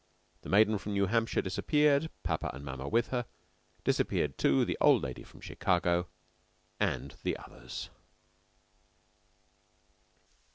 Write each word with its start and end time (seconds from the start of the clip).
The 0.41 0.49
maiden 0.49 0.79
from 0.79 0.93
New 0.93 1.05
Hampshire 1.05 1.43
disappeared, 1.43 2.09
papa 2.23 2.49
and 2.55 2.65
mamma 2.65 2.87
with 2.89 3.09
her. 3.09 3.27
Disappeared, 3.83 4.35
too, 4.35 4.65
the 4.65 4.75
old 4.81 5.03
lady 5.03 5.21
from 5.21 5.41
Chicago, 5.41 6.07
and 6.79 7.13
the 7.21 7.37
others. 7.37 7.91